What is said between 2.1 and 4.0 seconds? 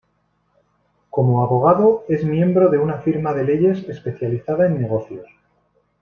miembro de una firma de leyes